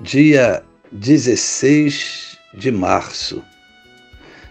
[0.00, 3.42] dia 16 de março.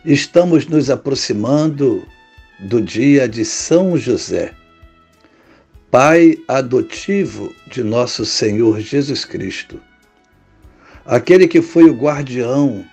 [0.05, 2.05] Estamos nos aproximando
[2.59, 4.53] do dia de São José,
[5.89, 9.81] pai adotivo de nosso Senhor Jesus Cristo,
[11.05, 12.85] aquele que foi o guardião,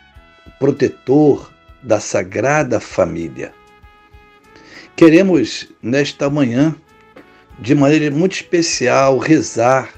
[0.59, 3.53] protetor da Sagrada Família.
[4.97, 6.75] Queremos, nesta manhã,
[7.59, 9.98] de maneira muito especial, rezar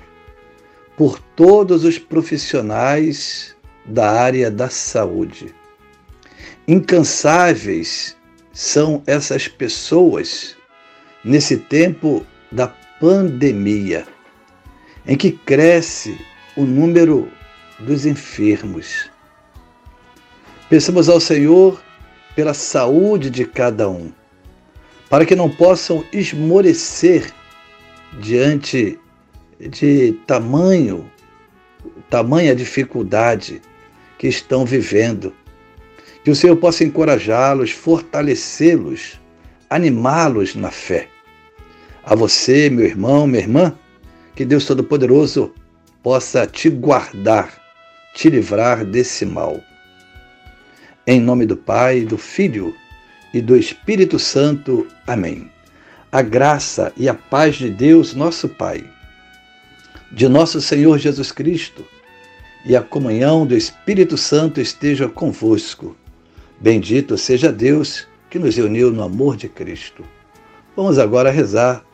[1.00, 5.54] por todos os profissionais da área da saúde.
[6.68, 8.14] Incansáveis
[8.52, 10.58] são essas pessoas
[11.24, 12.68] nesse tempo da
[13.00, 14.06] pandemia,
[15.06, 16.20] em que cresce
[16.54, 17.32] o número
[17.78, 19.08] dos enfermos.
[20.68, 21.82] Pensamos ao Senhor
[22.36, 24.12] pela saúde de cada um,
[25.08, 27.32] para que não possam esmorecer
[28.20, 28.98] diante
[29.68, 31.10] de tamanho,
[32.08, 33.60] tamanha dificuldade
[34.18, 35.34] que estão vivendo.
[36.24, 39.20] Que o Senhor possa encorajá-los, fortalecê-los,
[39.68, 41.08] animá-los na fé.
[42.04, 43.74] A você, meu irmão, minha irmã,
[44.34, 45.52] que Deus Todo-Poderoso
[46.02, 47.54] possa te guardar,
[48.14, 49.60] te livrar desse mal.
[51.06, 52.74] Em nome do Pai, do Filho
[53.32, 54.86] e do Espírito Santo.
[55.06, 55.50] Amém.
[56.12, 58.84] A graça e a paz de Deus, nosso Pai
[60.12, 61.84] de nosso Senhor Jesus Cristo
[62.64, 65.96] e a comunhão do Espírito Santo esteja convosco.
[66.60, 70.04] Bendito seja Deus que nos uniu no amor de Cristo.
[70.76, 71.84] Vamos agora rezar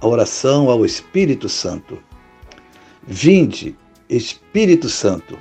[0.00, 1.98] a oração ao Espírito Santo.
[3.06, 3.76] Vinde,
[4.08, 5.38] Espírito Santo,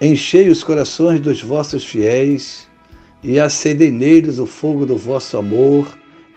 [0.00, 2.68] enchei os corações dos vossos fiéis
[3.22, 5.86] e acendei neles o fogo do vosso amor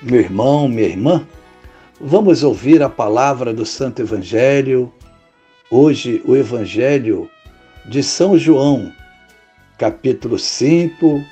[0.00, 1.26] meu irmão, minha irmã,
[2.00, 4.92] vamos ouvir a palavra do Santo Evangelho.
[5.68, 7.28] Hoje, o Evangelho
[7.84, 8.92] de São João,
[9.76, 11.24] capítulo 5,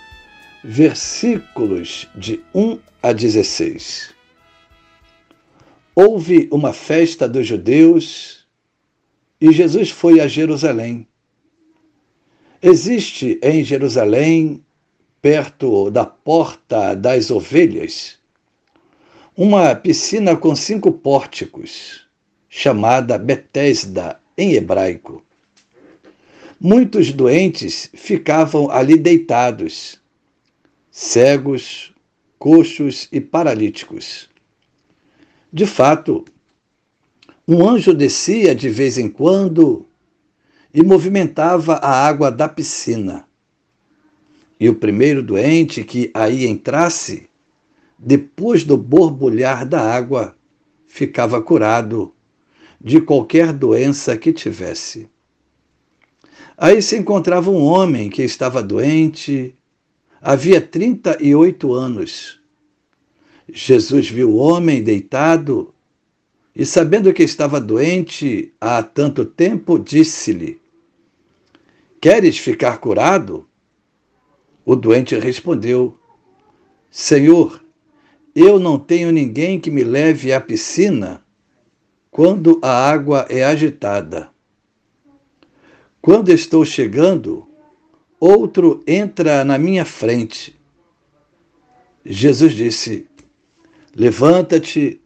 [0.65, 4.13] versículos de 1 a 16.
[5.95, 8.47] Houve uma festa dos judeus
[9.41, 11.07] e Jesus foi a Jerusalém.
[12.61, 14.65] Existe em Jerusalém,
[15.23, 18.19] perto da Porta das Ovelhas,
[19.37, 22.07] uma piscina com cinco pórticos,
[22.49, 25.23] chamada Betesda em hebraico.
[26.59, 30.01] Muitos doentes ficavam ali deitados,
[30.91, 31.93] cegos,
[32.39, 34.31] coxos e paralíticos.
[35.53, 36.25] De fato,
[37.47, 39.87] um anjo descia de vez em quando
[40.73, 43.29] e movimentava a água da piscina.
[44.59, 47.26] E o primeiro doente que aí entrasse
[47.99, 50.37] depois do borbulhar da água,
[50.87, 52.13] ficava curado
[52.81, 55.09] de qualquer doença que tivesse.
[56.57, 59.55] Aí se encontrava um homem que estava doente,
[60.21, 62.41] havia 38 anos.
[63.49, 65.75] Jesus viu o homem deitado
[66.55, 70.59] e, sabendo que estava doente há tanto tempo, disse-lhe:
[72.01, 73.47] Queres ficar curado?
[74.65, 75.99] O doente respondeu:
[76.91, 77.63] Senhor,
[78.37, 81.23] eu não tenho ninguém que me leve à piscina
[82.11, 84.29] quando a água é agitada.
[86.03, 87.49] Quando estou chegando,
[88.21, 90.55] outro entra na minha frente.
[92.05, 93.09] Jesus disse:
[93.97, 95.01] Levanta-te,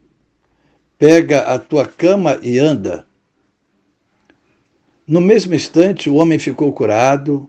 [0.99, 3.07] pega a tua cama e anda.
[5.07, 7.49] No mesmo instante, o homem ficou curado,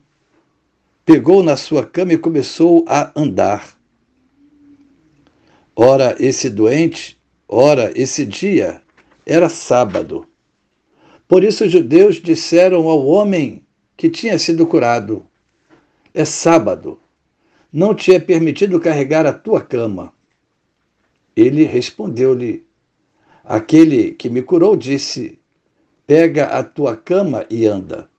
[1.04, 3.81] pegou na sua cama e começou a andar.
[5.76, 8.82] Ora, esse doente, ora, esse dia
[9.26, 10.28] era sábado.
[11.28, 13.66] Por isso os judeus disseram ao homem
[13.96, 15.26] que tinha sido curado:
[16.14, 17.00] É sábado,
[17.72, 20.14] não te é permitido carregar a tua cama.
[21.36, 22.68] Ele respondeu-lhe:
[23.44, 25.40] Aquele que me curou disse:
[26.06, 28.10] Pega a tua cama e anda.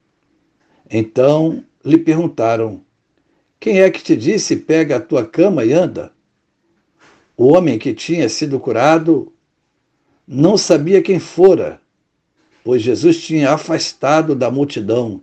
[0.90, 2.82] Então lhe perguntaram:
[3.60, 6.12] Quem é que te disse: Pega a tua cama e anda?
[7.37, 9.32] O homem que tinha sido curado
[10.26, 11.81] não sabia quem fora,
[12.62, 15.23] pois Jesus tinha afastado da multidão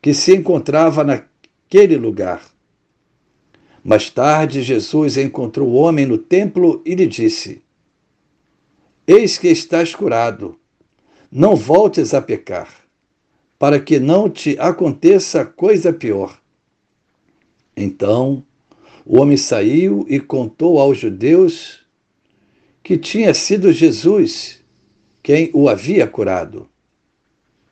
[0.00, 2.44] que se encontrava naquele lugar.
[3.82, 7.62] Mais tarde, Jesus encontrou o homem no templo e lhe disse:
[9.06, 10.58] Eis que estás curado,
[11.30, 12.68] não voltes a pecar,
[13.58, 16.38] para que não te aconteça coisa pior.
[17.76, 18.42] Então,
[19.04, 21.84] o homem saiu e contou aos judeus
[22.82, 24.62] que tinha sido Jesus
[25.22, 26.68] quem o havia curado.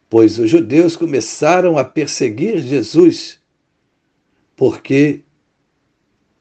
[0.08, 3.40] Pois os judeus começaram a perseguir Jesus,
[4.54, 5.22] porque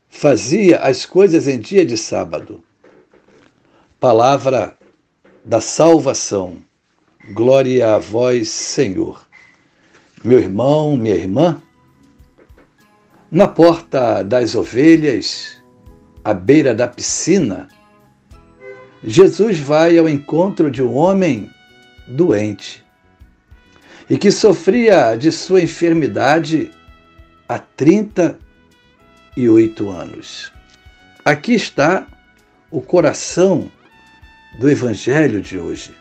[0.09, 2.61] fazia as coisas em dia de sábado.
[3.99, 4.77] Palavra
[5.43, 6.57] da salvação.
[7.33, 9.25] Glória a vós, Senhor.
[10.23, 11.61] Meu irmão, minha irmã,
[13.31, 15.63] na porta das ovelhas,
[16.23, 17.67] à beira da piscina,
[19.01, 21.49] Jesus vai ao encontro de um homem
[22.07, 22.83] doente
[24.09, 26.69] e que sofria de sua enfermidade
[27.47, 30.51] há 38 anos.
[31.23, 32.05] Aqui está
[32.69, 33.71] o coração
[34.59, 35.95] do Evangelho de hoje.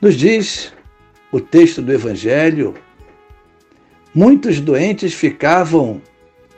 [0.00, 0.72] Nos diz
[1.32, 2.74] o texto do Evangelho
[4.16, 6.00] Muitos doentes ficavam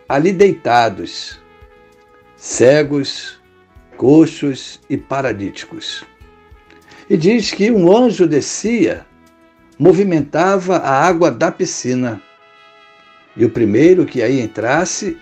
[0.08, 1.40] ali deitados,
[2.36, 3.40] cegos,
[3.96, 6.04] coxos e paralíticos.
[7.10, 9.04] E diz que um anjo descia,
[9.76, 12.22] movimentava a água da piscina.
[13.36, 15.18] E o primeiro que aí entrasse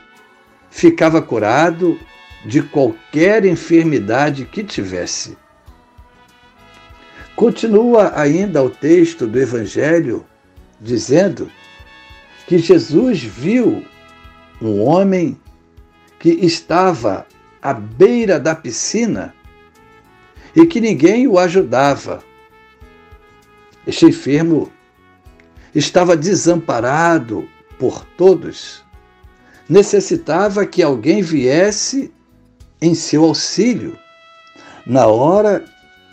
[0.68, 1.98] ficava curado
[2.44, 5.38] de qualquer enfermidade que tivesse.
[7.34, 10.22] Continua ainda o texto do Evangelho
[10.78, 11.50] dizendo
[12.46, 13.84] que Jesus viu
[14.62, 15.38] um homem
[16.18, 17.26] que estava
[17.60, 19.34] à beira da piscina
[20.54, 22.22] e que ninguém o ajudava.
[23.86, 24.72] Este enfermo
[25.74, 27.48] estava desamparado
[27.78, 28.82] por todos,
[29.68, 32.12] necessitava que alguém viesse
[32.80, 33.98] em seu auxílio
[34.86, 35.64] na hora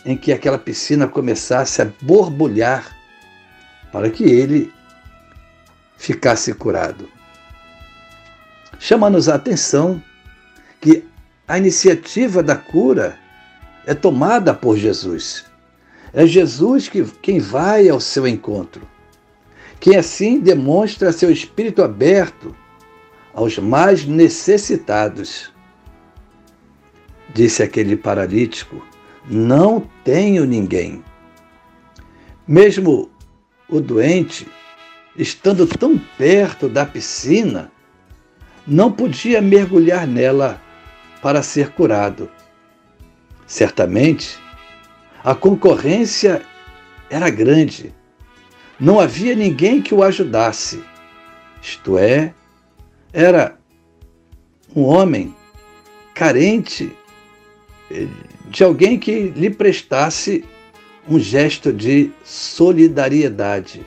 [0.04, 2.94] em que aquela piscina começasse a borbulhar,
[3.92, 4.73] para que ele
[6.04, 7.08] ficasse curado.
[8.78, 10.02] Chama-nos a atenção
[10.78, 11.02] que
[11.48, 13.18] a iniciativa da cura
[13.86, 15.46] é tomada por Jesus.
[16.12, 18.86] É Jesus que, quem vai ao seu encontro,
[19.80, 22.54] quem assim demonstra seu espírito aberto
[23.32, 25.50] aos mais necessitados.
[27.32, 28.86] Disse aquele paralítico:
[29.28, 31.02] Não tenho ninguém.
[32.46, 33.10] Mesmo
[33.68, 34.46] o doente
[35.16, 37.70] estando tão perto da piscina,
[38.66, 40.60] não podia mergulhar nela
[41.22, 42.30] para ser curado.
[43.46, 44.38] Certamente,
[45.22, 46.42] a concorrência
[47.08, 47.94] era grande.
[48.80, 50.82] Não havia ninguém que o ajudasse.
[51.62, 52.34] Isto é,
[53.12, 53.58] era
[54.74, 55.34] um homem
[56.14, 56.92] carente
[58.46, 60.44] de alguém que lhe prestasse
[61.08, 63.84] um gesto de solidariedade.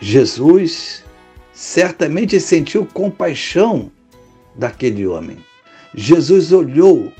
[0.00, 1.04] Jesus
[1.52, 3.90] certamente sentiu compaixão
[4.54, 5.38] daquele homem.
[5.94, 7.12] Jesus olhou,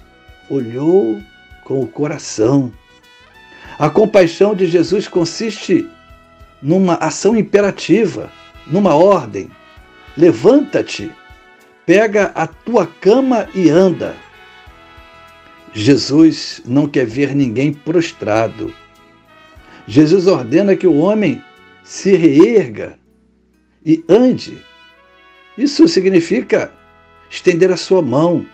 [0.50, 1.20] olhou
[1.64, 2.72] com o coração.
[3.78, 5.88] A compaixão de Jesus consiste
[6.60, 8.30] numa ação imperativa,
[8.66, 9.50] numa ordem.
[10.16, 11.10] Levanta-te,
[11.86, 14.14] pega a tua cama e anda.
[15.72, 18.72] Jesus não quer ver ninguém prostrado.
[19.86, 21.42] Jesus ordena que o homem
[21.84, 22.98] se reerga
[23.84, 24.58] e ande.
[25.56, 26.72] Isso significa
[27.30, 28.46] estender a sua mão,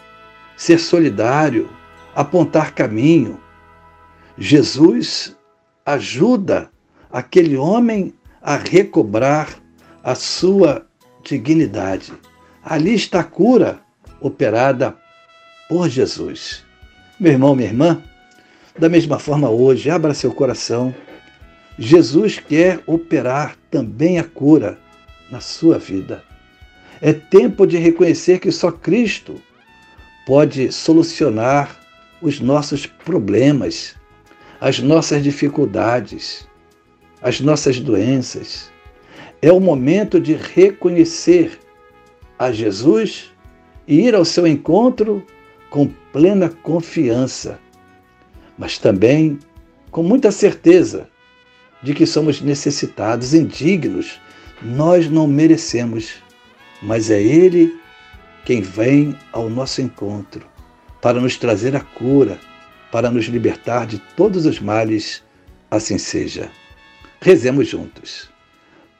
[0.56, 1.70] ser solidário,
[2.14, 3.40] apontar caminho.
[4.36, 5.36] Jesus
[5.86, 6.70] ajuda
[7.10, 9.48] aquele homem a recobrar
[10.02, 10.86] a sua
[11.22, 12.12] dignidade.
[12.62, 13.80] Ali está a cura
[14.20, 14.96] operada
[15.68, 16.64] por Jesus.
[17.18, 18.02] Meu irmão, minha irmã,
[18.78, 20.94] da mesma forma hoje, abra seu coração
[21.82, 24.78] Jesus quer operar também a cura
[25.30, 26.22] na sua vida.
[27.00, 29.40] É tempo de reconhecer que só Cristo
[30.26, 31.80] pode solucionar
[32.20, 33.96] os nossos problemas,
[34.60, 36.46] as nossas dificuldades.
[37.22, 38.70] as nossas doenças.
[39.40, 41.58] É o momento de reconhecer
[42.38, 43.30] a Jesus
[43.86, 45.24] e ir ao seu encontro
[45.70, 47.58] com plena confiança,
[48.58, 49.38] mas também
[49.90, 51.08] com muita certeza
[51.82, 54.20] de que somos necessitados, indignos,
[54.62, 56.14] nós não merecemos,
[56.82, 57.78] mas é Ele
[58.44, 60.46] quem vem ao nosso encontro
[61.00, 62.38] para nos trazer a cura,
[62.92, 65.22] para nos libertar de todos os males,
[65.70, 66.50] assim seja.
[67.20, 68.28] Rezemos juntos.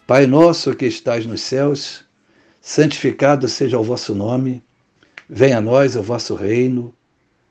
[0.07, 2.05] Pai nosso que estás nos céus,
[2.61, 4.63] santificado seja o vosso nome,
[5.29, 6.95] venha a nós o vosso reino,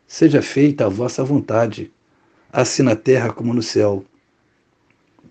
[0.07, 1.91] seja feita a vossa vontade,
[2.51, 4.03] assim na terra como no céu.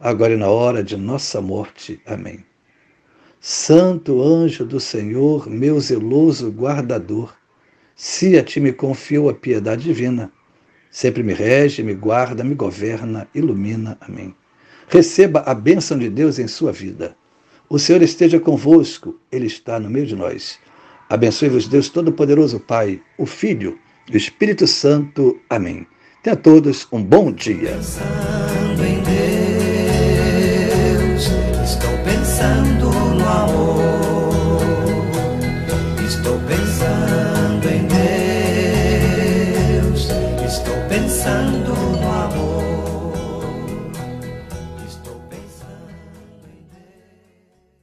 [0.00, 2.00] agora e na hora de nossa morte.
[2.06, 2.42] Amém.
[3.38, 7.34] Santo anjo do Senhor, meu zeloso guardador,
[7.94, 10.32] se a ti me confio a piedade divina,
[10.90, 13.98] sempre me rege, me guarda, me governa, ilumina.
[14.00, 14.34] Amém.
[14.88, 17.14] Receba a bênção de Deus em sua vida.
[17.68, 20.58] O Senhor esteja convosco, Ele está no meio de nós.
[21.08, 23.78] Abençoe-vos, Deus Todo-Poderoso, Pai, o Filho
[24.08, 25.38] e o Espírito Santo.
[25.48, 25.86] Amém.
[26.22, 27.78] Tenha todos um bom dia.
[36.30, 36.69] open